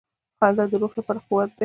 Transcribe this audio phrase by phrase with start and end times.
[0.39, 1.59] •خندا د روح لپاره قوت دی.